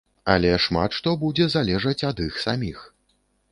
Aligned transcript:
Але 0.35 0.53
шмат 0.63 0.95
што 0.99 1.13
будзе 1.25 1.47
залежаць 1.57 2.05
ад 2.09 2.25
іх 2.29 2.43
саміх. 2.47 2.79